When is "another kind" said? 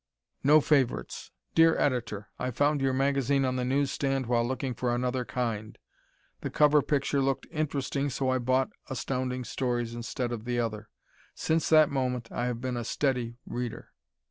4.95-5.77